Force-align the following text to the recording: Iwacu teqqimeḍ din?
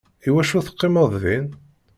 Iwacu 0.27 0.59
teqqimeḍ 0.65 1.11
din? 1.23 1.47